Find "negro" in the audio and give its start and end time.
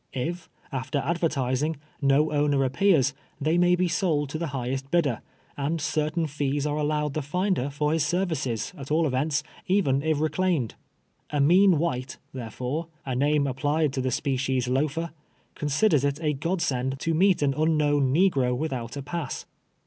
18.11-18.57